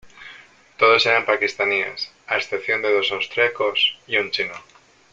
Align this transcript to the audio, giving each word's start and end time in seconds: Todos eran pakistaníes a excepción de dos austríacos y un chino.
Todos 0.79 1.05
eran 1.05 1.27
pakistaníes 1.27 2.11
a 2.25 2.37
excepción 2.39 2.81
de 2.81 2.91
dos 2.91 3.11
austríacos 3.11 3.99
y 4.07 4.17
un 4.17 4.31
chino. 4.31 4.55